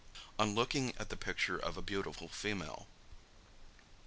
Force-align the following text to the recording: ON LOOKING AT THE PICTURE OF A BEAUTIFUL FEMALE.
ON 0.39 0.55
LOOKING 0.55 0.95
AT 0.97 1.09
THE 1.09 1.15
PICTURE 1.15 1.59
OF 1.59 1.77
A 1.77 1.81
BEAUTIFUL 1.83 2.29
FEMALE. 2.29 2.87